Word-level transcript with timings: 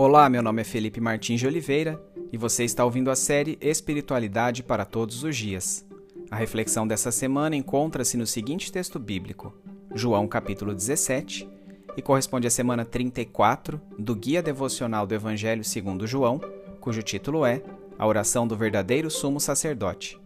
Olá, 0.00 0.28
meu 0.28 0.44
nome 0.44 0.62
é 0.62 0.64
Felipe 0.64 1.00
Martins 1.00 1.40
de 1.40 1.46
Oliveira 1.48 2.00
e 2.32 2.38
você 2.38 2.62
está 2.62 2.84
ouvindo 2.84 3.10
a 3.10 3.16
série 3.16 3.58
Espiritualidade 3.60 4.62
para 4.62 4.84
Todos 4.84 5.24
os 5.24 5.36
Dias. 5.36 5.84
A 6.30 6.36
reflexão 6.36 6.86
dessa 6.86 7.10
semana 7.10 7.56
encontra-se 7.56 8.16
no 8.16 8.24
seguinte 8.24 8.70
texto 8.70 8.96
bíblico, 9.00 9.52
João 9.92 10.28
capítulo 10.28 10.72
17, 10.72 11.48
e 11.96 12.00
corresponde 12.00 12.46
à 12.46 12.50
semana 12.50 12.84
34 12.84 13.80
do 13.98 14.14
Guia 14.14 14.40
Devocional 14.40 15.04
do 15.04 15.16
Evangelho 15.16 15.64
segundo 15.64 16.06
João, 16.06 16.40
cujo 16.80 17.02
título 17.02 17.44
é 17.44 17.60
A 17.98 18.06
Oração 18.06 18.46
do 18.46 18.56
Verdadeiro 18.56 19.10
Sumo 19.10 19.40
Sacerdote. 19.40 20.16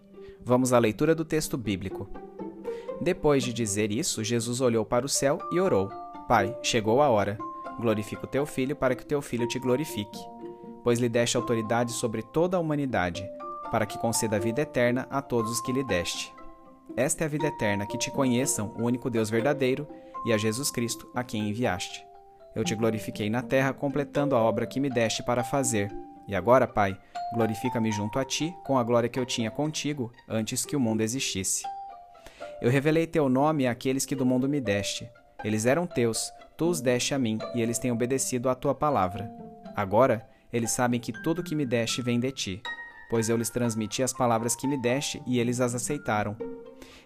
Vamos 0.44 0.74
à 0.74 0.78
leitura 0.78 1.14
do 1.14 1.24
texto 1.24 1.56
bíblico. 1.56 2.10
Depois 3.00 3.42
de 3.42 3.54
dizer 3.54 3.90
isso, 3.90 4.22
Jesus 4.22 4.60
olhou 4.60 4.84
para 4.84 5.06
o 5.06 5.08
céu 5.08 5.38
e 5.50 5.58
orou: 5.58 5.90
Pai, 6.28 6.54
chegou 6.62 7.00
a 7.00 7.08
hora 7.08 7.38
glorifica 7.82 8.24
o 8.24 8.28
teu 8.28 8.46
filho 8.46 8.74
para 8.74 8.94
que 8.94 9.02
o 9.02 9.06
teu 9.06 9.20
filho 9.20 9.46
te 9.46 9.58
glorifique, 9.58 10.18
pois 10.82 10.98
lhe 10.98 11.08
deste 11.08 11.36
autoridade 11.36 11.92
sobre 11.92 12.22
toda 12.22 12.56
a 12.56 12.60
humanidade, 12.60 13.28
para 13.70 13.84
que 13.84 13.98
conceda 13.98 14.36
a 14.36 14.40
vida 14.40 14.62
eterna 14.62 15.06
a 15.10 15.20
todos 15.20 15.50
os 15.50 15.60
que 15.60 15.72
lhe 15.72 15.84
deste. 15.84 16.32
Esta 16.96 17.24
é 17.24 17.26
a 17.26 17.28
vida 17.28 17.46
eterna, 17.46 17.86
que 17.86 17.98
te 17.98 18.10
conheçam 18.10 18.74
o 18.78 18.84
único 18.84 19.10
Deus 19.10 19.28
verdadeiro 19.28 19.86
e 20.24 20.32
a 20.32 20.38
Jesus 20.38 20.70
Cristo, 20.70 21.10
a 21.14 21.22
quem 21.22 21.48
enviaste. 21.48 22.06
Eu 22.54 22.64
te 22.64 22.74
glorifiquei 22.74 23.30
na 23.30 23.42
terra, 23.42 23.72
completando 23.72 24.36
a 24.36 24.38
obra 24.38 24.66
que 24.66 24.78
me 24.78 24.90
deste 24.90 25.22
para 25.22 25.42
fazer. 25.42 25.90
E 26.28 26.34
agora, 26.34 26.66
Pai, 26.66 26.98
glorifica-me 27.34 27.90
junto 27.90 28.18
a 28.18 28.24
ti 28.24 28.54
com 28.64 28.78
a 28.78 28.84
glória 28.84 29.08
que 29.08 29.18
eu 29.18 29.24
tinha 29.24 29.50
contigo 29.50 30.12
antes 30.28 30.66
que 30.66 30.76
o 30.76 30.80
mundo 30.80 31.00
existisse. 31.00 31.64
Eu 32.60 32.70
revelei 32.70 33.06
teu 33.06 33.28
nome 33.28 33.66
àqueles 33.66 34.04
que 34.04 34.14
do 34.14 34.26
mundo 34.26 34.48
me 34.48 34.60
deste. 34.60 35.10
Eles 35.42 35.66
eram 35.66 35.86
teus, 35.86 36.30
Tu 36.56 36.68
os 36.68 36.80
deste 36.80 37.14
a 37.14 37.18
mim, 37.18 37.38
e 37.54 37.62
eles 37.62 37.78
têm 37.78 37.90
obedecido 37.90 38.48
à 38.48 38.54
tua 38.54 38.74
palavra. 38.74 39.30
Agora, 39.74 40.28
eles 40.52 40.70
sabem 40.70 41.00
que 41.00 41.12
tudo 41.22 41.42
que 41.42 41.54
me 41.54 41.64
deste 41.64 42.02
vem 42.02 42.20
de 42.20 42.30
ti, 42.30 42.62
pois 43.08 43.28
eu 43.28 43.36
lhes 43.36 43.50
transmiti 43.50 44.02
as 44.02 44.12
palavras 44.12 44.54
que 44.54 44.66
me 44.66 44.76
deste 44.76 45.22
e 45.26 45.38
eles 45.38 45.60
as 45.60 45.74
aceitaram. 45.74 46.36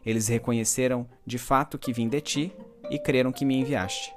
Eles 0.04 0.28
reconheceram 0.28 1.06
de 1.24 1.38
fato 1.38 1.78
que 1.78 1.92
vim 1.92 2.08
de 2.08 2.20
ti 2.20 2.52
e 2.90 2.98
creram 2.98 3.32
que 3.32 3.44
me 3.44 3.56
enviaste. 3.56 4.14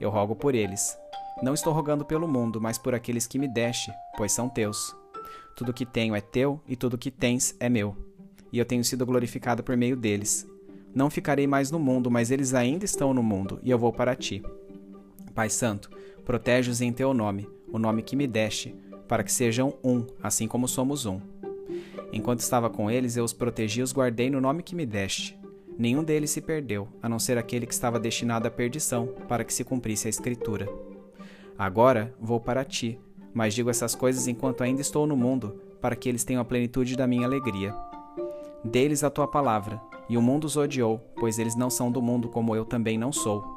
Eu 0.00 0.10
rogo 0.10 0.34
por 0.34 0.54
eles. 0.54 0.96
Não 1.42 1.52
estou 1.52 1.72
rogando 1.72 2.04
pelo 2.04 2.26
mundo, 2.26 2.60
mas 2.60 2.78
por 2.78 2.94
aqueles 2.94 3.26
que 3.26 3.38
me 3.38 3.48
deste, 3.48 3.92
pois 4.16 4.32
são 4.32 4.48
teus. 4.48 4.96
Tudo 5.54 5.72
que 5.72 5.84
tenho 5.84 6.14
é 6.14 6.20
teu 6.20 6.60
e 6.66 6.76
tudo 6.76 6.98
que 6.98 7.10
tens 7.10 7.54
é 7.60 7.68
meu. 7.68 7.96
E 8.52 8.58
eu 8.58 8.64
tenho 8.64 8.84
sido 8.84 9.04
glorificado 9.04 9.62
por 9.62 9.76
meio 9.76 9.96
deles. 9.96 10.46
Não 10.94 11.10
ficarei 11.10 11.46
mais 11.46 11.70
no 11.70 11.78
mundo, 11.78 12.10
mas 12.10 12.30
eles 12.30 12.54
ainda 12.54 12.86
estão 12.86 13.12
no 13.12 13.22
mundo, 13.22 13.60
e 13.62 13.70
eu 13.70 13.78
vou 13.78 13.92
para 13.92 14.16
ti. 14.16 14.42
Pai 15.36 15.50
Santo, 15.50 15.90
protege-os 16.24 16.80
em 16.80 16.90
teu 16.90 17.12
nome, 17.12 17.46
o 17.70 17.78
nome 17.78 18.02
que 18.02 18.16
me 18.16 18.26
deste, 18.26 18.74
para 19.06 19.22
que 19.22 19.30
sejam 19.30 19.74
um, 19.84 20.06
assim 20.22 20.48
como 20.48 20.66
somos 20.66 21.04
um. 21.04 21.20
Enquanto 22.10 22.40
estava 22.40 22.70
com 22.70 22.90
eles, 22.90 23.18
eu 23.18 23.24
os 23.24 23.34
protegi 23.34 23.80
e 23.80 23.82
os 23.82 23.92
guardei 23.92 24.30
no 24.30 24.40
nome 24.40 24.62
que 24.62 24.74
me 24.74 24.86
deste. 24.86 25.38
Nenhum 25.76 26.02
deles 26.02 26.30
se 26.30 26.40
perdeu, 26.40 26.88
a 27.02 27.08
não 27.08 27.18
ser 27.18 27.36
aquele 27.36 27.66
que 27.66 27.74
estava 27.74 28.00
destinado 28.00 28.48
à 28.48 28.50
perdição, 28.50 29.08
para 29.28 29.44
que 29.44 29.52
se 29.52 29.62
cumprisse 29.62 30.06
a 30.06 30.10
Escritura. 30.10 30.66
Agora 31.58 32.14
vou 32.18 32.40
para 32.40 32.64
ti, 32.64 32.98
mas 33.34 33.52
digo 33.52 33.68
essas 33.68 33.94
coisas 33.94 34.26
enquanto 34.26 34.62
ainda 34.62 34.80
estou 34.80 35.06
no 35.06 35.18
mundo, 35.18 35.60
para 35.82 35.94
que 35.94 36.08
eles 36.08 36.24
tenham 36.24 36.40
a 36.40 36.46
plenitude 36.46 36.96
da 36.96 37.06
minha 37.06 37.26
alegria. 37.26 37.76
Deles 38.64 39.04
a 39.04 39.10
tua 39.10 39.28
palavra, 39.28 39.78
e 40.08 40.16
o 40.16 40.22
mundo 40.22 40.44
os 40.44 40.56
odiou, 40.56 40.98
pois 41.14 41.38
eles 41.38 41.54
não 41.54 41.68
são 41.68 41.92
do 41.92 42.00
mundo 42.00 42.26
como 42.26 42.56
eu 42.56 42.64
também 42.64 42.96
não 42.96 43.12
sou. 43.12 43.55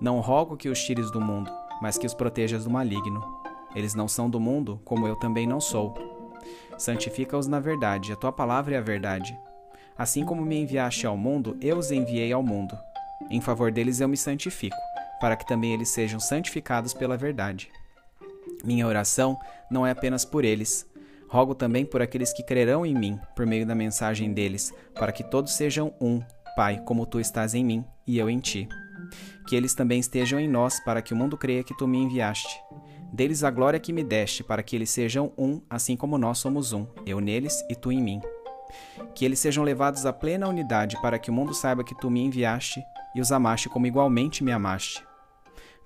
Não 0.00 0.20
rogo 0.20 0.56
que 0.56 0.68
os 0.68 0.82
tires 0.82 1.10
do 1.10 1.20
mundo, 1.20 1.50
mas 1.80 1.98
que 1.98 2.06
os 2.06 2.14
protejas 2.14 2.64
do 2.64 2.70
maligno. 2.70 3.22
Eles 3.74 3.94
não 3.94 4.06
são 4.06 4.30
do 4.30 4.38
mundo, 4.38 4.80
como 4.84 5.06
eu 5.06 5.16
também 5.16 5.46
não 5.46 5.60
sou. 5.60 5.94
Santifica-os 6.78 7.46
na 7.46 7.60
verdade, 7.60 8.12
a 8.12 8.16
tua 8.16 8.32
palavra 8.32 8.74
é 8.74 8.78
a 8.78 8.82
verdade. 8.82 9.36
Assim 9.96 10.24
como 10.24 10.44
me 10.44 10.58
enviaste 10.58 11.06
ao 11.06 11.16
mundo, 11.16 11.56
eu 11.60 11.78
os 11.78 11.90
enviei 11.90 12.32
ao 12.32 12.42
mundo. 12.42 12.76
Em 13.30 13.40
favor 13.40 13.70
deles 13.70 14.00
eu 14.00 14.08
me 14.08 14.16
santifico, 14.16 14.76
para 15.20 15.36
que 15.36 15.46
também 15.46 15.72
eles 15.72 15.88
sejam 15.88 16.20
santificados 16.20 16.92
pela 16.92 17.16
verdade. 17.16 17.70
Minha 18.64 18.86
oração 18.86 19.38
não 19.70 19.86
é 19.86 19.90
apenas 19.90 20.24
por 20.24 20.44
eles. 20.44 20.86
Rogo 21.28 21.54
também 21.54 21.84
por 21.84 22.02
aqueles 22.02 22.32
que 22.32 22.42
crerão 22.42 22.84
em 22.84 22.94
mim, 22.94 23.18
por 23.34 23.46
meio 23.46 23.66
da 23.66 23.74
mensagem 23.74 24.32
deles, 24.32 24.72
para 24.94 25.12
que 25.12 25.24
todos 25.24 25.52
sejam 25.52 25.92
um, 26.00 26.20
Pai, 26.54 26.80
como 26.84 27.04
tu 27.04 27.18
estás 27.18 27.52
em 27.52 27.64
mim 27.64 27.84
e 28.06 28.16
eu 28.16 28.30
em 28.30 28.38
ti 28.38 28.68
que 29.46 29.54
eles 29.54 29.74
também 29.74 30.00
estejam 30.00 30.38
em 30.38 30.48
nós, 30.48 30.80
para 30.80 31.02
que 31.02 31.12
o 31.12 31.16
mundo 31.16 31.36
creia 31.36 31.64
que 31.64 31.76
tu 31.76 31.86
me 31.86 31.98
enviaste. 31.98 32.60
Deles 33.12 33.44
a 33.44 33.50
glória 33.50 33.78
que 33.78 33.92
me 33.92 34.02
deste, 34.02 34.42
para 34.42 34.62
que 34.62 34.74
eles 34.74 34.90
sejam 34.90 35.32
um, 35.38 35.60
assim 35.70 35.96
como 35.96 36.18
nós 36.18 36.38
somos 36.38 36.72
um, 36.72 36.86
eu 37.06 37.20
neles 37.20 37.64
e 37.70 37.74
tu 37.74 37.92
em 37.92 38.02
mim. 38.02 38.20
Que 39.14 39.24
eles 39.24 39.38
sejam 39.38 39.62
levados 39.62 40.04
à 40.04 40.12
plena 40.12 40.48
unidade, 40.48 41.00
para 41.00 41.18
que 41.18 41.30
o 41.30 41.32
mundo 41.32 41.54
saiba 41.54 41.84
que 41.84 41.94
tu 41.94 42.10
me 42.10 42.20
enviaste 42.20 42.82
e 43.14 43.20
os 43.20 43.30
amaste 43.30 43.68
como 43.68 43.86
igualmente 43.86 44.42
me 44.42 44.50
amaste. 44.50 45.04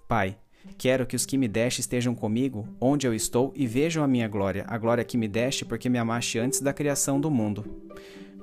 Pai, 0.09 0.39
quero 0.79 1.07
que 1.07 1.15
os 1.17 1.27
que 1.27 1.37
me 1.37 1.47
deste 1.47 1.83
estejam 1.83 2.15
comigo, 2.15 2.67
onde 2.81 3.07
eu 3.07 3.13
estou, 3.13 3.53
e 3.55 3.67
vejam 3.67 4.03
a 4.03 4.09
minha 4.09 4.27
glória, 4.27 4.65
a 4.67 4.79
glória 4.79 5.05
que 5.05 5.19
me 5.19 5.29
deste, 5.29 5.67
porque 5.67 5.91
me 5.91 5.99
amaste 5.99 6.39
antes 6.39 6.61
da 6.61 6.73
criação 6.73 7.21
do 7.21 7.31
mundo. 7.31 7.65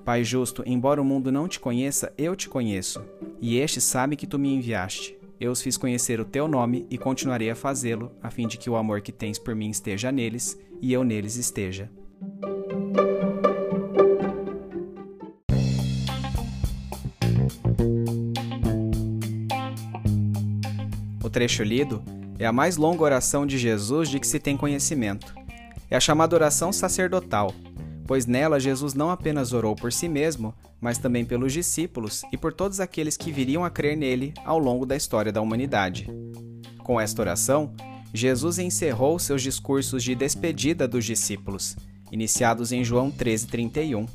Pai 0.06 0.24
justo, 0.24 0.62
embora 0.68 1.02
o 1.02 1.04
mundo 1.04 1.32
não 1.32 1.48
te 1.48 1.60
conheça, 1.60 2.14
eu 2.16 2.36
te 2.36 2.48
conheço, 2.48 3.04
e 3.42 3.58
este 3.58 3.82
sabe 3.82 4.16
que 4.16 4.28
tu 4.28 4.38
me 4.38 4.54
enviaste. 4.54 5.18
Eu 5.40 5.52
os 5.52 5.64
fiz 5.64 5.78
conhecer 5.78 6.20
o 6.20 6.26
teu 6.26 6.48
nome 6.48 6.86
e 6.92 6.98
continuarei 6.98 7.50
a 7.50 7.56
fazê-lo, 7.56 8.12
a 8.22 8.30
fim 8.30 8.48
de 8.48 8.56
que 8.56 8.70
o 8.70 8.76
amor 8.76 9.02
que 9.02 9.12
tens 9.12 9.40
por 9.40 9.56
mim 9.56 9.72
esteja 9.72 10.12
neles 10.12 10.60
e 10.80 10.94
eu 10.94 11.04
neles 11.04 11.38
esteja. 11.38 11.90
O 21.24 21.30
trecho 21.32 21.64
lido 21.64 22.04
é 22.38 22.46
a 22.46 22.54
mais 22.54 22.78
longa 22.78 23.02
oração 23.02 23.44
de 23.44 23.58
Jesus 23.58 24.08
de 24.08 24.20
que 24.20 24.28
se 24.28 24.40
tem 24.40 24.56
conhecimento. 24.56 25.34
É 25.90 25.98
a 25.98 26.00
chamada 26.00 26.36
oração 26.36 26.72
sacerdotal, 26.72 27.52
pois 28.06 28.26
nela 28.26 28.60
Jesus 28.60 28.94
não 28.94 29.10
apenas 29.10 29.54
orou 29.54 29.76
por 29.76 29.92
si 29.92 30.08
mesmo, 30.08 30.54
mas 30.80 30.98
também 30.98 31.26
pelos 31.26 31.52
discípulos 31.52 32.24
e 32.32 32.38
por 32.38 32.54
todos 32.54 32.80
aqueles 32.80 33.18
que 33.18 33.32
viriam 33.32 33.66
a 33.66 33.70
crer 33.70 33.98
nele 33.98 34.34
ao 34.46 34.60
longo 34.60 34.86
da 34.86 34.96
história 34.96 35.32
da 35.32 35.42
humanidade. 35.42 36.08
Com 36.80 37.02
esta 37.02 37.22
oração, 37.22 37.74
Jesus 38.14 38.60
encerrou 38.60 39.18
seus 39.20 39.42
discursos 39.42 40.04
de 40.04 40.16
despedida 40.16 40.88
dos 40.88 41.04
discípulos, 41.04 41.76
iniciados 42.12 42.72
em 42.72 42.84
João 42.84 43.12
13:31. 43.12 44.06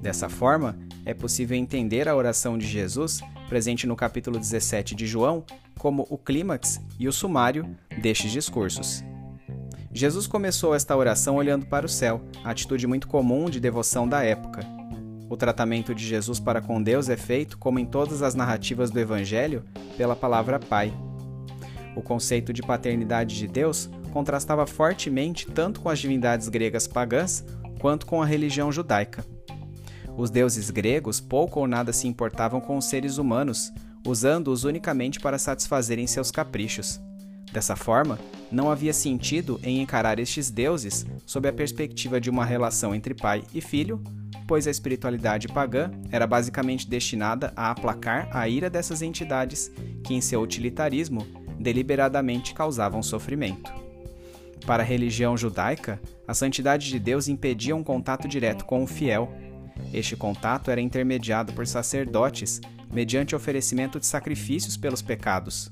Dessa 0.00 0.28
forma, 0.28 0.78
é 1.04 1.12
possível 1.12 1.56
entender 1.56 2.08
a 2.08 2.14
oração 2.14 2.56
de 2.56 2.66
Jesus, 2.66 3.20
presente 3.48 3.86
no 3.86 3.96
capítulo 3.96 4.38
17 4.38 4.94
de 4.94 5.06
João, 5.06 5.44
como 5.78 6.06
o 6.08 6.16
clímax 6.16 6.80
e 6.98 7.08
o 7.08 7.12
sumário 7.12 7.66
destes 8.00 8.30
discursos. 8.30 9.02
Jesus 9.98 10.28
começou 10.28 10.76
esta 10.76 10.96
oração 10.96 11.34
olhando 11.34 11.66
para 11.66 11.84
o 11.84 11.88
céu, 11.88 12.22
atitude 12.44 12.86
muito 12.86 13.08
comum 13.08 13.50
de 13.50 13.58
devoção 13.58 14.06
da 14.06 14.22
época. 14.22 14.60
O 15.28 15.36
tratamento 15.36 15.92
de 15.92 16.06
Jesus 16.06 16.38
para 16.38 16.60
com 16.60 16.80
Deus 16.80 17.08
é 17.08 17.16
feito, 17.16 17.58
como 17.58 17.80
em 17.80 17.84
todas 17.84 18.22
as 18.22 18.32
narrativas 18.32 18.92
do 18.92 19.00
Evangelho, 19.00 19.64
pela 19.96 20.14
palavra 20.14 20.60
Pai. 20.60 20.96
O 21.96 22.00
conceito 22.00 22.52
de 22.52 22.62
paternidade 22.62 23.36
de 23.36 23.48
Deus 23.48 23.90
contrastava 24.12 24.68
fortemente 24.68 25.50
tanto 25.50 25.80
com 25.80 25.88
as 25.88 25.98
divindades 25.98 26.48
gregas 26.48 26.86
pagãs 26.86 27.44
quanto 27.80 28.06
com 28.06 28.22
a 28.22 28.26
religião 28.26 28.70
judaica. 28.70 29.26
Os 30.16 30.30
deuses 30.30 30.70
gregos 30.70 31.18
pouco 31.18 31.58
ou 31.58 31.66
nada 31.66 31.92
se 31.92 32.06
importavam 32.06 32.60
com 32.60 32.76
os 32.76 32.84
seres 32.84 33.18
humanos, 33.18 33.72
usando-os 34.06 34.62
unicamente 34.62 35.18
para 35.18 35.38
satisfazerem 35.38 36.06
seus 36.06 36.30
caprichos. 36.30 37.00
Dessa 37.52 37.74
forma, 37.74 38.18
não 38.50 38.70
havia 38.70 38.92
sentido 38.92 39.60
em 39.62 39.80
encarar 39.80 40.18
estes 40.18 40.50
deuses 40.50 41.06
sob 41.26 41.48
a 41.48 41.52
perspectiva 41.52 42.20
de 42.20 42.30
uma 42.30 42.44
relação 42.44 42.94
entre 42.94 43.14
pai 43.14 43.42
e 43.54 43.60
filho, 43.60 44.02
pois 44.46 44.66
a 44.66 44.70
espiritualidade 44.70 45.48
pagã 45.48 45.90
era 46.10 46.26
basicamente 46.26 46.88
destinada 46.88 47.52
a 47.54 47.70
aplacar 47.70 48.28
a 48.32 48.48
ira 48.48 48.70
dessas 48.70 49.02
entidades 49.02 49.70
que, 50.04 50.14
em 50.14 50.20
seu 50.20 50.40
utilitarismo, 50.40 51.26
deliberadamente 51.58 52.54
causavam 52.54 53.02
sofrimento. 53.02 53.72
Para 54.66 54.82
a 54.82 54.86
religião 54.86 55.36
judaica, 55.36 56.00
a 56.26 56.34
santidade 56.34 56.88
de 56.88 56.98
Deus 56.98 57.28
impedia 57.28 57.74
um 57.74 57.82
contato 57.82 58.28
direto 58.28 58.64
com 58.64 58.82
o 58.82 58.86
fiel. 58.86 59.32
Este 59.92 60.16
contato 60.16 60.70
era 60.70 60.80
intermediado 60.80 61.52
por 61.52 61.66
sacerdotes 61.66 62.60
mediante 62.92 63.34
oferecimento 63.34 63.98
de 63.98 64.06
sacrifícios 64.06 64.76
pelos 64.76 65.02
pecados. 65.02 65.70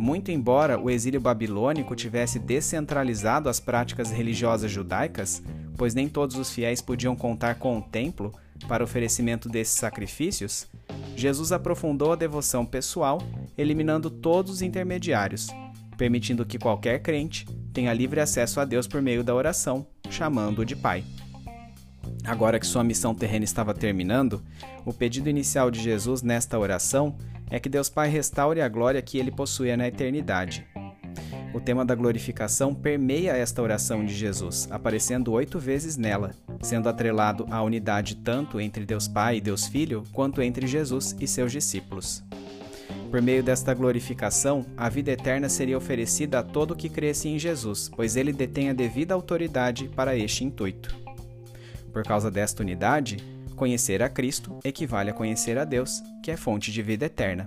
Muito 0.00 0.30
embora 0.30 0.80
o 0.80 0.88
exílio 0.88 1.20
babilônico 1.20 1.94
tivesse 1.94 2.38
descentralizado 2.38 3.50
as 3.50 3.60
práticas 3.60 4.10
religiosas 4.10 4.70
judaicas, 4.70 5.42
pois 5.76 5.94
nem 5.94 6.08
todos 6.08 6.36
os 6.36 6.50
fiéis 6.50 6.80
podiam 6.80 7.14
contar 7.14 7.56
com 7.56 7.76
o 7.76 7.82
templo 7.82 8.32
para 8.66 8.82
oferecimento 8.82 9.46
desses 9.46 9.74
sacrifícios, 9.74 10.66
Jesus 11.14 11.52
aprofundou 11.52 12.14
a 12.14 12.16
devoção 12.16 12.64
pessoal, 12.64 13.20
eliminando 13.58 14.08
todos 14.08 14.50
os 14.52 14.62
intermediários, 14.62 15.48
permitindo 15.98 16.46
que 16.46 16.58
qualquer 16.58 17.02
crente, 17.02 17.44
tenha 17.70 17.92
livre 17.92 18.20
acesso 18.20 18.58
a 18.58 18.64
Deus 18.64 18.86
por 18.86 19.02
meio 19.02 19.22
da 19.22 19.34
oração, 19.34 19.86
chamando-o 20.08 20.64
de 20.64 20.74
Pai. 20.74 21.04
Agora 22.24 22.58
que 22.58 22.66
sua 22.66 22.82
missão 22.82 23.14
terrena 23.14 23.44
estava 23.44 23.74
terminando, 23.74 24.42
o 24.86 24.94
pedido 24.94 25.28
inicial 25.28 25.70
de 25.70 25.78
Jesus 25.78 26.22
nesta 26.22 26.58
oração 26.58 27.18
é 27.50 27.58
que 27.58 27.68
Deus 27.68 27.88
Pai 27.88 28.08
restaure 28.08 28.60
a 28.60 28.68
glória 28.68 29.02
que 29.02 29.18
ele 29.18 29.30
possuía 29.30 29.76
na 29.76 29.88
eternidade. 29.88 30.66
O 31.52 31.60
tema 31.60 31.84
da 31.84 31.96
glorificação 31.96 32.72
permeia 32.72 33.36
esta 33.36 33.60
oração 33.60 34.04
de 34.04 34.14
Jesus, 34.14 34.68
aparecendo 34.70 35.32
oito 35.32 35.58
vezes 35.58 35.96
nela, 35.96 36.30
sendo 36.62 36.88
atrelado 36.88 37.44
à 37.50 37.60
unidade 37.62 38.14
tanto 38.16 38.60
entre 38.60 38.86
Deus 38.86 39.08
Pai 39.08 39.38
e 39.38 39.40
Deus 39.40 39.66
Filho, 39.66 40.04
quanto 40.12 40.40
entre 40.40 40.66
Jesus 40.66 41.16
e 41.20 41.26
seus 41.26 41.50
discípulos. 41.50 42.22
Por 43.10 43.20
meio 43.20 43.42
desta 43.42 43.74
glorificação, 43.74 44.64
a 44.76 44.88
vida 44.88 45.10
eterna 45.10 45.48
seria 45.48 45.76
oferecida 45.76 46.38
a 46.38 46.42
todo 46.44 46.76
que 46.76 46.88
cresce 46.88 47.28
em 47.28 47.38
Jesus, 47.40 47.90
pois 47.94 48.14
ele 48.14 48.32
detém 48.32 48.70
a 48.70 48.72
devida 48.72 49.14
autoridade 49.14 49.88
para 49.88 50.16
este 50.16 50.44
intuito. 50.44 50.96
Por 51.92 52.04
causa 52.04 52.30
desta 52.30 52.62
unidade, 52.62 53.16
conhecer 53.60 54.02
a 54.02 54.08
Cristo 54.08 54.58
equivale 54.64 55.10
a 55.10 55.12
conhecer 55.12 55.58
a 55.58 55.66
Deus, 55.66 56.02
que 56.22 56.30
é 56.30 56.36
fonte 56.36 56.72
de 56.72 56.80
vida 56.80 57.04
eterna. 57.04 57.44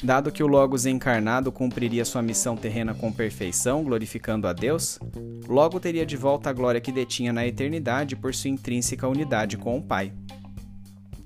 Dado 0.00 0.30
que 0.30 0.44
o 0.44 0.46
Logos 0.46 0.86
encarnado 0.86 1.50
cumpriria 1.50 2.04
sua 2.04 2.22
missão 2.22 2.56
terrena 2.56 2.94
com 2.94 3.10
perfeição, 3.10 3.82
glorificando 3.82 4.46
a 4.46 4.52
Deus, 4.52 5.00
logo 5.48 5.80
teria 5.80 6.06
de 6.06 6.16
volta 6.16 6.50
a 6.50 6.52
glória 6.52 6.80
que 6.80 6.92
detinha 6.92 7.32
na 7.32 7.44
eternidade 7.44 8.14
por 8.14 8.32
sua 8.32 8.48
intrínseca 8.48 9.08
unidade 9.08 9.58
com 9.58 9.76
o 9.76 9.82
Pai. 9.82 10.12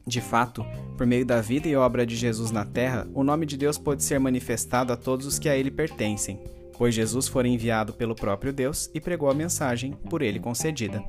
De 0.07 0.23
fato, 0.23 0.65
por 0.97 1.07
meio 1.07 1.27
da 1.27 1.43
vida 1.43 1.69
e 1.69 1.77
obra 1.77 2.07
de 2.07 2.17
Jesus 2.17 2.51
na 2.51 2.65
terra, 2.65 3.07
o 3.13 3.23
nome 3.23 3.45
de 3.45 3.59
Deus 3.59 3.77
pode 3.77 4.03
ser 4.03 4.19
manifestado 4.19 4.91
a 4.91 4.97
todos 4.97 5.27
os 5.27 5.39
que 5.39 5.51
a 5.51 5.57
ele 5.57 5.71
pertencem, 5.71 6.41
pois 6.79 6.95
Jesus 6.95 7.29
foi 7.29 7.47
enviado 7.47 7.93
pelo 7.93 8.15
próprio 8.15 8.55
Deus 8.55 8.91
e 8.95 9.01
pregou 9.01 9.31
a 9.31 9.35
mensagem 9.35 9.93
por 10.09 10.23
ele 10.23 10.41
concedida. 10.41 11.05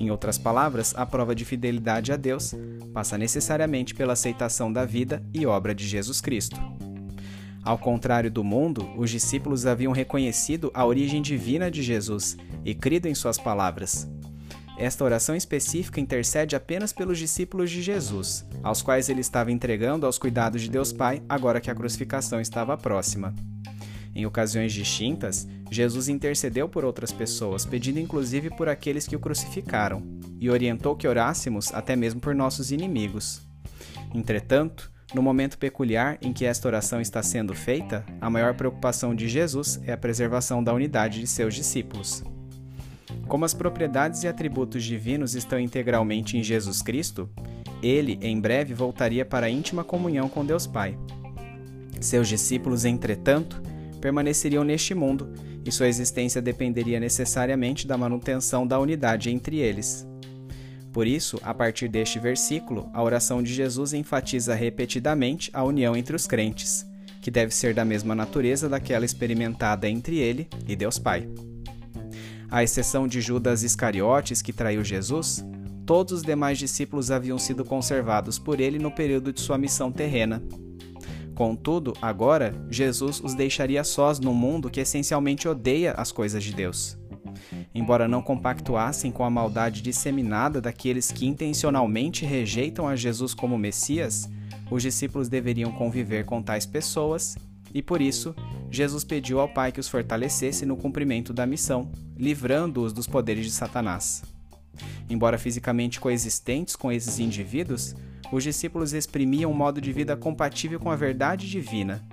Em 0.00 0.10
outras 0.10 0.38
palavras, 0.38 0.94
a 0.96 1.04
prova 1.04 1.34
de 1.34 1.44
fidelidade 1.44 2.10
a 2.10 2.16
Deus 2.16 2.54
passa 2.94 3.18
necessariamente 3.18 3.94
pela 3.94 4.14
aceitação 4.14 4.72
da 4.72 4.86
vida 4.86 5.22
e 5.34 5.44
obra 5.44 5.74
de 5.74 5.86
Jesus 5.86 6.22
Cristo. 6.22 6.58
Ao 7.62 7.76
contrário 7.76 8.30
do 8.30 8.42
mundo, 8.42 8.88
os 8.96 9.10
discípulos 9.10 9.66
haviam 9.66 9.92
reconhecido 9.92 10.70
a 10.72 10.86
origem 10.86 11.20
divina 11.20 11.70
de 11.70 11.82
Jesus 11.82 12.38
e 12.64 12.74
crido 12.74 13.08
em 13.08 13.14
suas 13.14 13.36
palavras. 13.36 14.08
Esta 14.78 15.04
oração 15.04 15.36
específica 15.36 16.00
intercede 16.00 16.56
apenas 16.56 16.94
pelos 16.94 17.18
discípulos 17.18 17.70
de 17.70 17.82
Jesus, 17.82 18.46
aos 18.62 18.80
quais 18.80 19.10
ele 19.10 19.20
estava 19.20 19.52
entregando 19.52 20.06
aos 20.06 20.16
cuidados 20.16 20.62
de 20.62 20.70
Deus 20.70 20.94
Pai 20.94 21.22
agora 21.28 21.60
que 21.60 21.70
a 21.70 21.74
crucificação 21.74 22.40
estava 22.40 22.74
próxima. 22.78 23.34
Em 24.14 24.26
ocasiões 24.26 24.72
distintas, 24.72 25.46
Jesus 25.70 26.08
intercedeu 26.08 26.68
por 26.68 26.84
outras 26.84 27.12
pessoas, 27.12 27.64
pedindo 27.64 28.00
inclusive 28.00 28.50
por 28.50 28.68
aqueles 28.68 29.06
que 29.06 29.14
o 29.14 29.20
crucificaram, 29.20 30.02
e 30.38 30.50
orientou 30.50 30.96
que 30.96 31.06
orássemos 31.06 31.72
até 31.72 31.94
mesmo 31.94 32.20
por 32.20 32.34
nossos 32.34 32.72
inimigos. 32.72 33.46
Entretanto, 34.14 34.90
no 35.14 35.22
momento 35.22 35.58
peculiar 35.58 36.18
em 36.22 36.32
que 36.32 36.44
esta 36.44 36.68
oração 36.68 37.00
está 37.00 37.22
sendo 37.22 37.54
feita, 37.54 38.04
a 38.20 38.30
maior 38.30 38.54
preocupação 38.54 39.14
de 39.14 39.28
Jesus 39.28 39.80
é 39.84 39.92
a 39.92 39.96
preservação 39.96 40.62
da 40.62 40.72
unidade 40.72 41.20
de 41.20 41.26
seus 41.26 41.54
discípulos. 41.54 42.22
Como 43.26 43.44
as 43.44 43.54
propriedades 43.54 44.22
e 44.22 44.28
atributos 44.28 44.84
divinos 44.84 45.34
estão 45.34 45.58
integralmente 45.58 46.36
em 46.36 46.42
Jesus 46.42 46.82
Cristo, 46.82 47.28
ele, 47.82 48.18
em 48.20 48.40
breve, 48.40 48.74
voltaria 48.74 49.24
para 49.24 49.46
a 49.46 49.50
íntima 49.50 49.82
comunhão 49.82 50.28
com 50.28 50.44
Deus 50.44 50.66
Pai. 50.66 50.96
Seus 52.00 52.28
discípulos, 52.28 52.84
entretanto, 52.84 53.60
permaneceriam 54.00 54.64
neste 54.64 54.94
mundo 54.94 55.32
e 55.64 55.70
sua 55.70 55.88
existência 55.88 56.40
dependeria 56.40 56.98
necessariamente 56.98 57.86
da 57.86 57.96
manutenção 57.96 58.66
da 58.66 58.78
unidade 58.78 59.30
entre 59.30 59.58
eles. 59.58 60.06
Por 60.92 61.06
isso, 61.06 61.38
a 61.42 61.54
partir 61.54 61.88
deste 61.88 62.18
versículo, 62.18 62.90
a 62.92 63.02
oração 63.02 63.42
de 63.42 63.52
Jesus 63.52 63.92
enfatiza 63.92 64.54
repetidamente 64.54 65.50
a 65.52 65.62
união 65.62 65.96
entre 65.96 66.16
os 66.16 66.26
crentes, 66.26 66.84
que 67.20 67.30
deve 67.30 67.54
ser 67.54 67.74
da 67.74 67.84
mesma 67.84 68.14
natureza 68.14 68.68
daquela 68.68 69.04
experimentada 69.04 69.88
entre 69.88 70.18
ele 70.18 70.48
e 70.66 70.74
Deus 70.74 70.98
Pai. 70.98 71.28
À 72.50 72.64
exceção 72.64 73.06
de 73.06 73.20
Judas 73.20 73.62
Iscariotes, 73.62 74.42
que 74.42 74.52
traiu 74.52 74.82
Jesus, 74.82 75.44
todos 75.86 76.12
os 76.12 76.22
demais 76.22 76.58
discípulos 76.58 77.12
haviam 77.12 77.38
sido 77.38 77.64
conservados 77.64 78.38
por 78.38 78.58
ele 78.58 78.78
no 78.78 78.90
período 78.90 79.32
de 79.32 79.40
sua 79.40 79.56
missão 79.56 79.92
terrena, 79.92 80.42
Contudo, 81.40 81.94
agora, 82.02 82.54
Jesus 82.68 83.18
os 83.18 83.32
deixaria 83.32 83.82
sós 83.82 84.20
num 84.20 84.34
mundo 84.34 84.68
que 84.68 84.78
essencialmente 84.78 85.48
odeia 85.48 85.92
as 85.92 86.12
coisas 86.12 86.44
de 86.44 86.52
Deus. 86.52 86.98
Embora 87.74 88.06
não 88.06 88.20
compactuassem 88.20 89.10
com 89.10 89.24
a 89.24 89.30
maldade 89.30 89.80
disseminada 89.80 90.60
daqueles 90.60 91.10
que 91.10 91.26
intencionalmente 91.26 92.26
rejeitam 92.26 92.86
a 92.86 92.94
Jesus 92.94 93.32
como 93.32 93.56
Messias, 93.56 94.28
os 94.70 94.82
discípulos 94.82 95.30
deveriam 95.30 95.72
conviver 95.72 96.26
com 96.26 96.42
tais 96.42 96.66
pessoas 96.66 97.38
e, 97.72 97.80
por 97.80 98.02
isso, 98.02 98.34
Jesus 98.70 99.02
pediu 99.02 99.40
ao 99.40 99.48
Pai 99.48 99.72
que 99.72 99.80
os 99.80 99.88
fortalecesse 99.88 100.66
no 100.66 100.76
cumprimento 100.76 101.32
da 101.32 101.46
missão, 101.46 101.90
livrando-os 102.18 102.92
dos 102.92 103.06
poderes 103.06 103.46
de 103.46 103.50
Satanás. 103.50 104.22
Embora 105.08 105.38
fisicamente 105.38 106.00
coexistentes 106.00 106.76
com 106.76 106.92
esses 106.92 107.18
indivíduos, 107.18 107.94
os 108.32 108.44
discípulos 108.44 108.92
exprimiam 108.92 109.50
um 109.50 109.54
modo 109.54 109.80
de 109.80 109.92
vida 109.92 110.16
compatível 110.16 110.78
com 110.78 110.90
a 110.90 110.96
verdade 110.96 111.48
divina, 111.48 112.04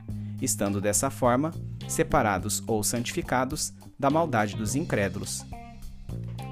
estando 0.41 0.81
dessa 0.81 1.09
forma 1.09 1.51
separados 1.87 2.63
ou 2.67 2.83
santificados 2.83 3.73
da 3.97 4.09
maldade 4.09 4.55
dos 4.55 4.75
incrédulos. 4.75 5.45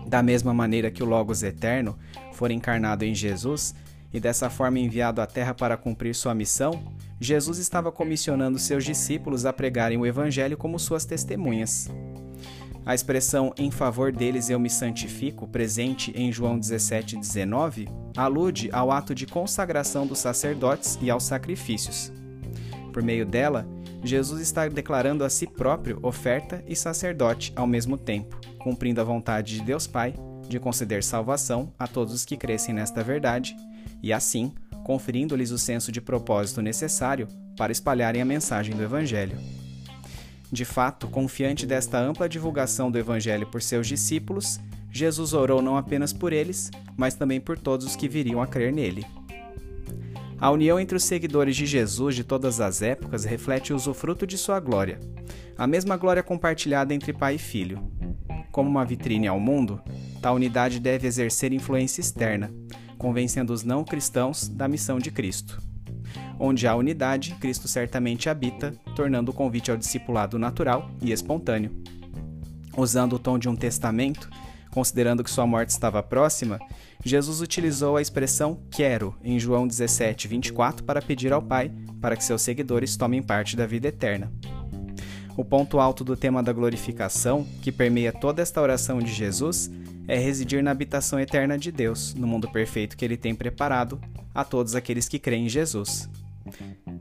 Da 0.07 0.21
mesma 0.21 0.53
maneira 0.53 0.91
que 0.91 1.03
o 1.03 1.05
Logos 1.05 1.43
eterno 1.43 1.97
for 2.33 2.51
encarnado 2.51 3.03
em 3.03 3.13
Jesus 3.13 3.73
e 4.13 4.19
dessa 4.19 4.49
forma 4.49 4.79
enviado 4.79 5.21
à 5.21 5.25
terra 5.25 5.53
para 5.53 5.75
cumprir 5.75 6.15
sua 6.15 6.33
missão, 6.33 6.93
Jesus 7.19 7.57
estava 7.57 7.91
comissionando 7.91 8.59
seus 8.59 8.85
discípulos 8.85 9.45
a 9.45 9.53
pregarem 9.53 9.97
o 9.97 10.05
Evangelho 10.05 10.57
como 10.57 10.79
suas 10.79 11.05
testemunhas. 11.05 11.89
A 12.85 12.93
expressão 12.93 13.51
em 13.57 13.71
favor 13.71 14.11
deles 14.11 14.49
eu 14.49 14.59
me 14.59 14.69
santifico, 14.69 15.47
presente 15.47 16.13
em 16.15 16.31
João 16.31 16.59
17, 16.59 17.17
19, 17.17 17.87
alude 18.15 18.69
ao 18.71 18.91
ato 18.91 19.15
de 19.15 19.25
consagração 19.25 20.05
dos 20.05 20.19
sacerdotes 20.19 20.99
e 21.01 21.09
aos 21.09 21.23
sacrifícios. 21.23 22.13
Por 22.93 23.01
meio 23.01 23.25
dela, 23.25 23.67
Jesus 24.03 24.39
está 24.39 24.67
declarando 24.67 25.23
a 25.23 25.29
si 25.31 25.47
próprio 25.47 25.97
oferta 26.03 26.63
e 26.67 26.75
sacerdote 26.75 27.51
ao 27.55 27.65
mesmo 27.65 27.97
tempo, 27.97 28.39
cumprindo 28.59 29.01
a 29.01 29.03
vontade 29.03 29.55
de 29.55 29.63
Deus 29.63 29.87
Pai 29.87 30.13
de 30.47 30.59
conceder 30.59 31.03
salvação 31.03 31.73
a 31.79 31.87
todos 31.87 32.13
os 32.13 32.23
que 32.23 32.37
crescem 32.37 32.75
nesta 32.75 33.03
verdade 33.03 33.55
e, 34.03 34.13
assim, 34.13 34.53
conferindo-lhes 34.83 35.49
o 35.49 35.57
senso 35.57 35.91
de 35.91 35.99
propósito 35.99 36.61
necessário 36.61 37.27
para 37.57 37.71
espalharem 37.71 38.21
a 38.21 38.25
mensagem 38.25 38.75
do 38.75 38.83
Evangelho. 38.83 39.64
De 40.51 40.63
fato, 40.63 41.07
confiante 41.07 41.65
desta 41.65 41.99
ampla 41.99 42.29
divulgação 42.29 42.91
do 42.91 42.97
Evangelho 42.97 43.47
por 43.47 43.61
seus 43.61 43.87
discípulos, 43.87 44.59
Jesus 44.91 45.33
orou 45.33 45.61
não 45.61 45.75
apenas 45.75 46.13
por 46.13 46.31
eles, 46.31 46.71
mas 46.95 47.15
também 47.15 47.41
por 47.41 47.57
todos 47.57 47.85
os 47.85 47.95
que 47.95 48.07
viriam 48.07 48.41
a 48.41 48.47
crer 48.47 48.71
nele. 48.71 49.05
A 50.39 50.51
união 50.51 50.79
entre 50.79 50.97
os 50.97 51.03
seguidores 51.03 51.55
de 51.55 51.65
Jesus 51.65 52.15
de 52.15 52.23
todas 52.23 52.59
as 52.59 52.81
épocas 52.81 53.23
reflete 53.23 53.73
o 53.73 53.75
usufruto 53.75 54.27
de 54.27 54.37
sua 54.37 54.59
glória, 54.59 54.99
a 55.57 55.65
mesma 55.65 55.97
glória 55.97 56.21
compartilhada 56.21 56.93
entre 56.93 57.13
pai 57.13 57.35
e 57.35 57.39
filho. 57.39 57.81
Como 58.51 58.69
uma 58.69 58.85
vitrine 58.85 59.27
ao 59.27 59.39
mundo, 59.39 59.81
tal 60.21 60.35
unidade 60.35 60.79
deve 60.79 61.07
exercer 61.07 61.51
influência 61.51 62.01
externa, 62.01 62.53
convencendo 62.97 63.51
os 63.51 63.63
não 63.63 63.83
cristãos 63.83 64.47
da 64.47 64.67
missão 64.67 64.99
de 64.99 65.11
Cristo. 65.11 65.61
Onde 66.39 66.67
há 66.67 66.75
unidade, 66.75 67.35
Cristo 67.35 67.67
certamente 67.67 68.29
habita, 68.29 68.73
tornando 68.95 69.31
o 69.31 69.33
convite 69.33 69.71
ao 69.71 69.77
discipulado 69.77 70.37
natural 70.37 70.89
e 71.01 71.11
espontâneo. 71.11 71.71
Usando 72.77 73.13
o 73.13 73.19
tom 73.19 73.39
de 73.39 73.47
um 73.47 73.55
testamento, 73.55 74.29
considerando 74.71 75.23
que 75.23 75.31
sua 75.31 75.47
morte 75.47 75.69
estava 75.69 76.03
próxima, 76.03 76.59
Jesus 77.03 77.39
utilizou 77.39 77.95
a 77.95 78.01
expressão 78.01 78.59
quero 78.69 79.15
em 79.23 79.39
João 79.39 79.65
17, 79.65 80.27
24 80.27 80.83
para 80.83 81.01
pedir 81.01 81.31
ao 81.31 81.41
Pai 81.41 81.71
para 82.01 82.17
que 82.17 82.23
seus 82.23 82.41
seguidores 82.41 82.97
tomem 82.97 83.23
parte 83.23 83.55
da 83.55 83.65
vida 83.65 83.87
eterna. 83.87 84.31
O 85.37 85.43
ponto 85.43 85.79
alto 85.79 86.03
do 86.03 86.15
tema 86.15 86.41
da 86.41 86.53
glorificação, 86.53 87.45
que 87.61 87.71
permeia 87.71 88.11
toda 88.11 88.41
esta 88.41 88.61
oração 88.61 88.99
de 88.99 89.13
Jesus, 89.13 89.69
é 90.07 90.17
residir 90.17 90.63
na 90.63 90.71
habitação 90.71 91.19
eterna 91.19 91.57
de 91.57 91.71
Deus, 91.71 92.13
no 92.13 92.27
mundo 92.27 92.49
perfeito 92.49 92.95
que 92.95 93.03
ele 93.03 93.17
tem 93.17 93.33
preparado 93.33 93.99
a 94.33 94.43
todos 94.43 94.75
aqueles 94.75 95.07
que 95.07 95.19
creem 95.19 95.45
em 95.45 95.49
Jesus. 95.49 96.09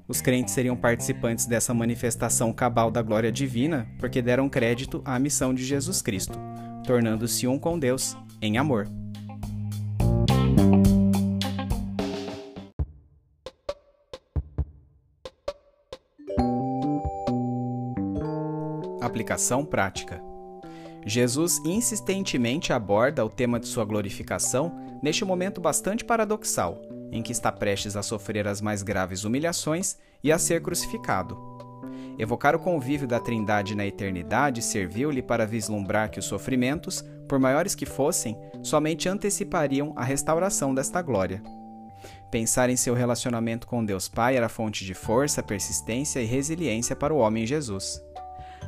Os 0.09 0.21
crentes 0.21 0.55
seriam 0.55 0.77
participantes 0.77 1.47
dessa 1.47 1.75
manifestação 1.75 2.53
cabal 2.53 2.91
da 2.91 3.03
glória 3.03 3.31
divina 3.31 3.87
porque 3.99 4.23
deram 4.23 4.49
crédito 4.49 5.03
à 5.05 5.19
missão 5.19 5.53
de 5.53 5.65
Jesus 5.65 6.01
Cristo, 6.01 6.39
tornando-se 6.87 7.47
um 7.47 7.59
com 7.59 7.79
Deus 7.79 8.17
em 8.41 8.59
amor. 8.59 8.89
Aplicação 19.01 19.65
prática. 19.65 20.21
Jesus 21.07 21.61
insistentemente 21.65 22.73
aborda 22.73 23.25
o 23.25 23.29
tema 23.29 23.61
de 23.61 23.67
sua 23.67 23.85
glorificação 23.85 24.75
neste 25.03 25.25
momento 25.25 25.61
bastante 25.61 26.03
paradoxal, 26.05 26.81
em 27.14 27.23
que 27.23 27.30
está 27.30 27.52
prestes 27.52 27.97
a 27.97 28.02
sofrer 28.02 28.47
as 28.49 28.61
mais 28.61 28.83
graves 28.83 29.23
humilhações 29.25 29.97
e 30.23 30.33
a 30.33 30.38
ser 30.38 30.61
crucificado. 30.61 31.38
Evocar 32.18 32.56
o 32.56 32.59
convívio 32.59 33.06
da 33.06 33.21
Trindade 33.21 33.76
na 33.76 33.87
eternidade 33.87 34.61
serviu-lhe 34.61 35.23
para 35.23 35.47
vislumbrar 35.47 36.11
que 36.11 36.18
os 36.18 36.25
sofrimentos, 36.25 37.04
por 37.28 37.38
maiores 37.38 37.75
que 37.75 37.87
fossem, 37.87 38.37
somente 38.62 39.09
antecipariam 39.09 39.92
a 39.97 40.02
restauração 40.02 40.75
desta 40.75 41.00
glória. 41.00 41.40
Pensar 42.33 42.68
em 42.68 42.76
seu 42.76 42.94
relacionamento 42.94 43.64
com 43.64 43.85
Deus 43.85 44.09
Pai 44.09 44.37
era 44.37 44.49
fonte 44.49 44.85
de 44.85 44.92
força, 44.92 45.40
persistência 45.40 46.21
e 46.21 46.26
resiliência 46.26 46.97
para 46.97 47.14
o 47.14 47.18
homem 47.18 47.47
Jesus. 47.47 48.02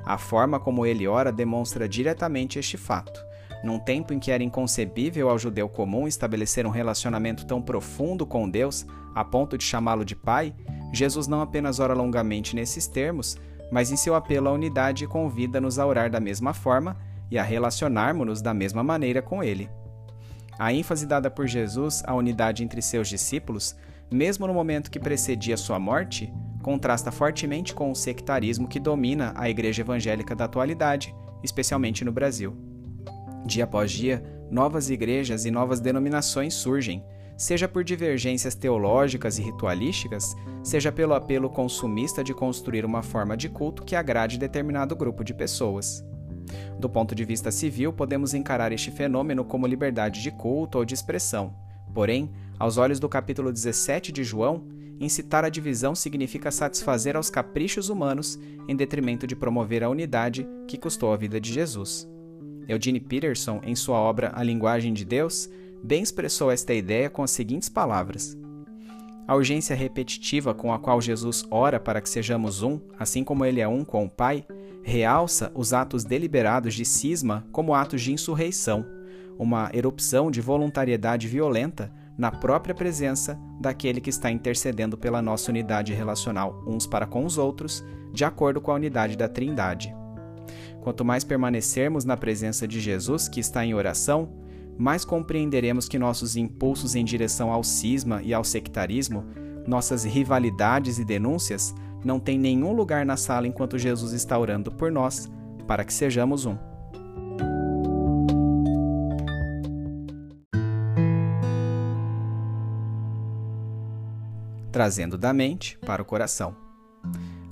A 0.04 0.16
forma 0.18 0.60
como 0.60 0.86
ele 0.86 1.08
ora 1.08 1.32
demonstra 1.32 1.88
diretamente 1.88 2.60
este 2.60 2.76
fato. 2.76 3.26
Num 3.66 3.80
tempo 3.80 4.14
em 4.14 4.20
que 4.20 4.30
era 4.30 4.44
inconcebível 4.44 5.28
ao 5.28 5.36
judeu 5.36 5.68
comum 5.68 6.06
estabelecer 6.06 6.64
um 6.64 6.70
relacionamento 6.70 7.44
tão 7.44 7.60
profundo 7.60 8.24
com 8.24 8.48
Deus, 8.48 8.86
a 9.12 9.24
ponto 9.24 9.58
de 9.58 9.64
chamá-lo 9.64 10.04
de 10.04 10.14
Pai, 10.14 10.54
Jesus 10.92 11.26
não 11.26 11.40
apenas 11.40 11.80
ora 11.80 11.92
longamente 11.92 12.54
nesses 12.54 12.86
termos, 12.86 13.36
mas 13.72 13.90
em 13.90 13.96
seu 13.96 14.14
apelo 14.14 14.46
à 14.46 14.52
unidade 14.52 15.08
convida-nos 15.08 15.80
a 15.80 15.84
orar 15.84 16.08
da 16.08 16.20
mesma 16.20 16.54
forma 16.54 16.96
e 17.28 17.36
a 17.36 17.42
relacionarmos-nos 17.42 18.40
da 18.40 18.54
mesma 18.54 18.84
maneira 18.84 19.20
com 19.20 19.42
Ele. 19.42 19.68
A 20.56 20.72
ênfase 20.72 21.04
dada 21.04 21.28
por 21.28 21.48
Jesus 21.48 22.04
à 22.06 22.14
unidade 22.14 22.62
entre 22.62 22.80
seus 22.80 23.08
discípulos, 23.08 23.74
mesmo 24.08 24.46
no 24.46 24.54
momento 24.54 24.92
que 24.92 25.00
precedia 25.00 25.56
sua 25.56 25.80
morte, 25.80 26.32
contrasta 26.62 27.10
fortemente 27.10 27.74
com 27.74 27.90
o 27.90 27.96
sectarismo 27.96 28.68
que 28.68 28.78
domina 28.78 29.34
a 29.34 29.50
igreja 29.50 29.82
evangélica 29.82 30.36
da 30.36 30.44
atualidade, 30.44 31.12
especialmente 31.42 32.04
no 32.04 32.12
Brasil. 32.12 32.75
Dia 33.46 33.62
após 33.62 33.92
dia, 33.92 34.24
novas 34.50 34.90
igrejas 34.90 35.44
e 35.44 35.52
novas 35.52 35.78
denominações 35.78 36.52
surgem, 36.52 37.04
seja 37.36 37.68
por 37.68 37.84
divergências 37.84 38.56
teológicas 38.56 39.38
e 39.38 39.42
ritualísticas, 39.42 40.34
seja 40.64 40.90
pelo 40.90 41.14
apelo 41.14 41.48
consumista 41.48 42.24
de 42.24 42.34
construir 42.34 42.84
uma 42.84 43.04
forma 43.04 43.36
de 43.36 43.48
culto 43.48 43.84
que 43.84 43.94
agrade 43.94 44.36
determinado 44.36 44.96
grupo 44.96 45.22
de 45.22 45.32
pessoas. 45.32 46.04
Do 46.76 46.88
ponto 46.88 47.14
de 47.14 47.24
vista 47.24 47.52
civil, 47.52 47.92
podemos 47.92 48.34
encarar 48.34 48.72
este 48.72 48.90
fenômeno 48.90 49.44
como 49.44 49.66
liberdade 49.66 50.22
de 50.22 50.32
culto 50.32 50.78
ou 50.78 50.84
de 50.84 50.94
expressão. 50.94 51.54
Porém, 51.94 52.32
aos 52.58 52.78
olhos 52.78 52.98
do 52.98 53.08
capítulo 53.08 53.52
17 53.52 54.10
de 54.10 54.24
João, 54.24 54.66
incitar 54.98 55.44
a 55.44 55.48
divisão 55.48 55.94
significa 55.94 56.50
satisfazer 56.50 57.16
aos 57.16 57.30
caprichos 57.30 57.90
humanos 57.90 58.40
em 58.66 58.74
detrimento 58.74 59.24
de 59.24 59.36
promover 59.36 59.84
a 59.84 59.88
unidade 59.88 60.48
que 60.66 60.76
custou 60.76 61.12
a 61.12 61.16
vida 61.16 61.40
de 61.40 61.52
Jesus. 61.52 62.08
Eugene 62.68 63.00
Peterson, 63.00 63.60
em 63.62 63.74
sua 63.74 63.98
obra 63.98 64.32
A 64.34 64.42
Linguagem 64.42 64.92
de 64.92 65.04
Deus, 65.04 65.48
bem 65.82 66.02
expressou 66.02 66.50
esta 66.50 66.74
ideia 66.74 67.08
com 67.08 67.22
as 67.22 67.30
seguintes 67.30 67.68
palavras: 67.68 68.36
A 69.26 69.34
urgência 69.34 69.76
repetitiva 69.76 70.54
com 70.54 70.72
a 70.72 70.78
qual 70.78 71.00
Jesus 71.00 71.46
ora 71.50 71.78
para 71.78 72.00
que 72.00 72.08
sejamos 72.08 72.62
um, 72.62 72.80
assim 72.98 73.22
como 73.22 73.44
ele 73.44 73.60
é 73.60 73.68
um 73.68 73.84
com 73.84 74.04
o 74.04 74.10
Pai, 74.10 74.44
realça 74.82 75.50
os 75.54 75.72
atos 75.72 76.04
deliberados 76.04 76.74
de 76.74 76.84
cisma 76.84 77.46
como 77.52 77.74
atos 77.74 78.02
de 78.02 78.12
insurreição, 78.12 78.84
uma 79.38 79.70
erupção 79.72 80.30
de 80.30 80.40
voluntariedade 80.40 81.28
violenta 81.28 81.92
na 82.16 82.30
própria 82.30 82.74
presença 82.74 83.38
daquele 83.60 84.00
que 84.00 84.10
está 84.10 84.30
intercedendo 84.30 84.96
pela 84.96 85.20
nossa 85.20 85.50
unidade 85.50 85.92
relacional 85.92 86.64
uns 86.66 86.86
para 86.86 87.06
com 87.06 87.24
os 87.24 87.36
outros, 87.36 87.84
de 88.12 88.24
acordo 88.24 88.60
com 88.60 88.70
a 88.70 88.76
unidade 88.76 89.16
da 89.16 89.28
Trindade. 89.28 89.94
Quanto 90.86 91.04
mais 91.04 91.24
permanecermos 91.24 92.04
na 92.04 92.16
presença 92.16 92.64
de 92.64 92.78
Jesus, 92.78 93.28
que 93.28 93.40
está 93.40 93.66
em 93.66 93.74
oração, 93.74 94.28
mais 94.78 95.04
compreenderemos 95.04 95.88
que 95.88 95.98
nossos 95.98 96.36
impulsos 96.36 96.94
em 96.94 97.04
direção 97.04 97.50
ao 97.50 97.64
cisma 97.64 98.22
e 98.22 98.32
ao 98.32 98.44
sectarismo, 98.44 99.24
nossas 99.66 100.04
rivalidades 100.04 101.00
e 101.00 101.04
denúncias, 101.04 101.74
não 102.04 102.20
têm 102.20 102.38
nenhum 102.38 102.72
lugar 102.72 103.04
na 103.04 103.16
sala 103.16 103.48
enquanto 103.48 103.76
Jesus 103.76 104.12
está 104.12 104.38
orando 104.38 104.70
por 104.70 104.92
nós, 104.92 105.28
para 105.66 105.84
que 105.84 105.92
sejamos 105.92 106.46
um. 106.46 106.56
Trazendo 114.70 115.18
da 115.18 115.32
mente 115.32 115.76
para 115.78 116.00
o 116.00 116.04
coração. 116.04 116.54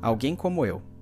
Alguém 0.00 0.36
como 0.36 0.64
eu. 0.64 0.93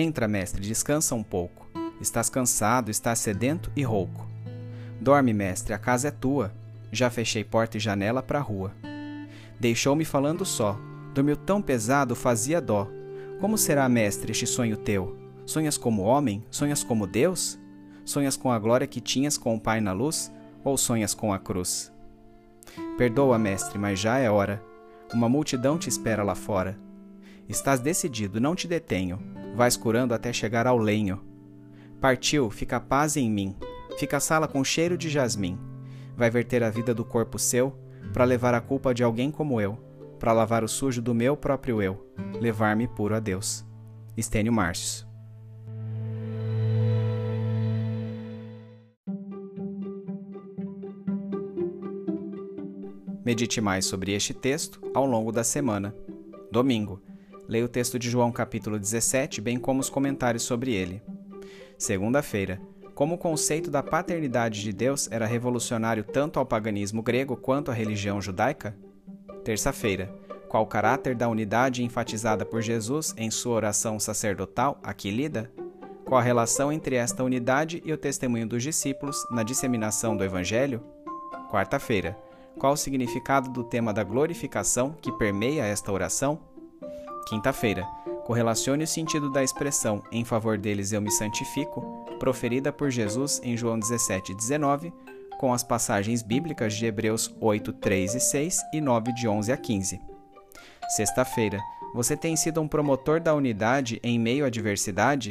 Entra, 0.00 0.28
mestre, 0.28 0.62
descansa 0.62 1.16
um 1.16 1.24
pouco. 1.24 1.66
Estás 2.00 2.30
cansado, 2.30 2.88
estás 2.88 3.18
sedento 3.18 3.68
e 3.74 3.82
rouco. 3.82 4.28
Dorme, 5.00 5.32
mestre, 5.32 5.74
a 5.74 5.78
casa 5.78 6.06
é 6.06 6.10
tua. 6.12 6.54
Já 6.92 7.10
fechei 7.10 7.42
porta 7.42 7.78
e 7.78 7.80
janela 7.80 8.22
para 8.22 8.38
a 8.38 8.42
rua. 8.42 8.72
Deixou-me 9.58 10.04
falando 10.04 10.44
só, 10.44 10.78
Dormiu 11.12 11.36
tão 11.36 11.60
pesado, 11.60 12.14
fazia 12.14 12.60
dó. 12.60 12.86
Como 13.40 13.58
será, 13.58 13.88
mestre, 13.88 14.30
este 14.30 14.46
sonho 14.46 14.76
teu? 14.76 15.18
Sonhas 15.44 15.76
como 15.76 16.02
homem? 16.02 16.46
Sonhas 16.48 16.84
como 16.84 17.04
Deus? 17.04 17.58
Sonhas 18.04 18.36
com 18.36 18.52
a 18.52 18.58
glória 18.60 18.86
que 18.86 19.00
tinhas 19.00 19.36
com 19.36 19.56
o 19.56 19.60
Pai 19.60 19.80
na 19.80 19.92
luz? 19.92 20.32
Ou 20.62 20.78
sonhas 20.78 21.12
com 21.12 21.32
a 21.32 21.40
cruz? 21.40 21.92
Perdoa, 22.96 23.36
mestre, 23.36 23.80
mas 23.80 23.98
já 23.98 24.18
é 24.18 24.30
hora. 24.30 24.62
Uma 25.12 25.28
multidão 25.28 25.76
te 25.76 25.88
espera 25.88 26.22
lá 26.22 26.36
fora. 26.36 26.78
Estás 27.48 27.80
decidido, 27.80 28.40
não 28.40 28.54
te 28.54 28.68
detenho. 28.68 29.18
Vais 29.58 29.76
curando 29.76 30.14
até 30.14 30.32
chegar 30.32 30.68
ao 30.68 30.78
lenho. 30.78 31.20
Partiu, 32.00 32.48
fica 32.48 32.78
paz 32.78 33.16
em 33.16 33.28
mim. 33.28 33.56
Fica 33.98 34.18
a 34.18 34.20
sala 34.20 34.46
com 34.46 34.62
cheiro 34.62 34.96
de 34.96 35.08
jasmim. 35.08 35.58
Vai 36.16 36.30
verter 36.30 36.62
a 36.62 36.70
vida 36.70 36.94
do 36.94 37.04
corpo 37.04 37.40
seu 37.40 37.76
para 38.12 38.22
levar 38.22 38.54
a 38.54 38.60
culpa 38.60 38.94
de 38.94 39.02
alguém 39.02 39.32
como 39.32 39.60
eu 39.60 39.76
para 40.16 40.32
lavar 40.32 40.62
o 40.62 40.68
sujo 40.68 41.02
do 41.02 41.12
meu 41.12 41.36
próprio 41.36 41.82
eu, 41.82 42.06
levar-me 42.40 42.86
puro 42.86 43.16
a 43.16 43.18
Deus. 43.18 43.66
Estênio 44.16 44.52
Márcio. 44.52 45.08
Medite 53.24 53.60
mais 53.60 53.86
sobre 53.86 54.12
este 54.12 54.32
texto 54.32 54.80
ao 54.94 55.04
longo 55.04 55.32
da 55.32 55.42
semana. 55.42 55.92
Domingo, 56.50 57.02
leia 57.48 57.64
o 57.64 57.68
texto 57.68 57.98
de 57.98 58.10
João 58.10 58.30
capítulo 58.30 58.78
17, 58.78 59.40
bem 59.40 59.58
como 59.58 59.80
os 59.80 59.90
comentários 59.90 60.42
sobre 60.42 60.74
ele. 60.74 61.02
Segunda-feira, 61.78 62.60
como 62.94 63.14
o 63.14 63.18
conceito 63.18 63.70
da 63.70 63.82
paternidade 63.82 64.60
de 64.60 64.72
Deus 64.72 65.08
era 65.10 65.26
revolucionário 65.26 66.04
tanto 66.04 66.38
ao 66.38 66.46
paganismo 66.46 67.02
grego 67.02 67.36
quanto 67.36 67.70
à 67.70 67.74
religião 67.74 68.20
judaica, 68.20 68.76
Terça-feira. 69.48 70.14
Qual 70.46 70.62
o 70.62 70.66
caráter 70.66 71.14
da 71.14 71.26
unidade 71.26 71.82
enfatizada 71.82 72.44
por 72.44 72.60
Jesus 72.60 73.14
em 73.16 73.30
sua 73.30 73.54
oração 73.54 73.98
sacerdotal, 73.98 74.78
aqui 74.82 75.10
lida? 75.10 75.50
Qual 76.04 76.20
a 76.20 76.22
relação 76.22 76.70
entre 76.70 76.96
esta 76.96 77.24
unidade 77.24 77.82
e 77.82 77.90
o 77.90 77.96
testemunho 77.96 78.46
dos 78.46 78.62
discípulos 78.62 79.16
na 79.30 79.42
disseminação 79.42 80.14
do 80.14 80.22
Evangelho? 80.22 80.82
Quarta-feira. 81.50 82.14
Qual 82.58 82.74
o 82.74 82.76
significado 82.76 83.50
do 83.50 83.64
tema 83.64 83.90
da 83.90 84.04
glorificação 84.04 84.94
que 85.00 85.10
permeia 85.12 85.64
esta 85.64 85.90
oração? 85.90 86.40
Quinta-feira. 87.28 87.84
Correlacione 88.24 88.84
o 88.84 88.86
sentido 88.86 89.30
da 89.30 89.44
expressão 89.44 90.02
em 90.10 90.24
favor 90.24 90.56
deles 90.56 90.92
eu 90.92 91.00
me 91.00 91.10
santifico, 91.10 91.82
proferida 92.18 92.72
por 92.72 92.90
Jesus 92.90 93.38
em 93.44 93.54
João 93.54 93.78
17, 93.78 94.34
19, 94.34 94.92
com 95.38 95.52
as 95.52 95.62
passagens 95.62 96.22
bíblicas 96.22 96.74
de 96.74 96.86
Hebreus 96.86 97.34
8, 97.38 97.72
3 97.74 98.14
e 98.14 98.20
6 98.20 98.58
e 98.72 98.80
9, 98.80 99.12
de 99.12 99.28
11 99.28 99.52
a 99.52 99.56
15. 99.58 100.00
Sexta-feira, 100.96 101.60
você 101.94 102.16
tem 102.16 102.34
sido 102.34 102.62
um 102.62 102.68
promotor 102.68 103.20
da 103.20 103.34
unidade 103.34 104.00
em 104.02 104.18
meio 104.18 104.46
à 104.46 104.50
diversidade? 104.50 105.30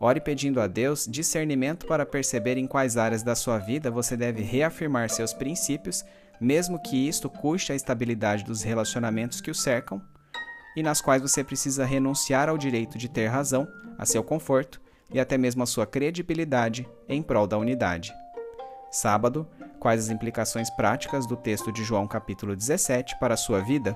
Ore 0.00 0.20
pedindo 0.20 0.60
a 0.60 0.66
Deus 0.66 1.06
discernimento 1.08 1.86
para 1.86 2.04
perceber 2.04 2.56
em 2.56 2.66
quais 2.66 2.96
áreas 2.96 3.22
da 3.22 3.36
sua 3.36 3.58
vida 3.58 3.88
você 3.88 4.16
deve 4.16 4.42
reafirmar 4.42 5.08
seus 5.10 5.32
princípios, 5.32 6.04
mesmo 6.40 6.80
que 6.82 7.06
isto 7.06 7.30
custe 7.30 7.70
a 7.70 7.76
estabilidade 7.76 8.44
dos 8.44 8.62
relacionamentos 8.62 9.40
que 9.40 9.50
o 9.50 9.54
cercam, 9.54 10.02
e 10.80 10.82
nas 10.82 11.02
quais 11.02 11.20
você 11.20 11.44
precisa 11.44 11.84
renunciar 11.84 12.48
ao 12.48 12.56
direito 12.56 12.96
de 12.96 13.06
ter 13.06 13.26
razão, 13.26 13.68
a 13.98 14.06
seu 14.06 14.24
conforto 14.24 14.80
e 15.12 15.20
até 15.20 15.36
mesmo 15.36 15.62
a 15.62 15.66
sua 15.66 15.86
credibilidade 15.86 16.88
em 17.06 17.22
prol 17.22 17.46
da 17.46 17.58
unidade. 17.58 18.14
Sábado, 18.90 19.46
quais 19.78 20.04
as 20.04 20.10
implicações 20.10 20.70
práticas 20.70 21.26
do 21.26 21.36
texto 21.36 21.70
de 21.70 21.84
João 21.84 22.08
capítulo 22.08 22.56
17 22.56 23.18
para 23.20 23.34
a 23.34 23.36
sua 23.36 23.60
vida? 23.60 23.94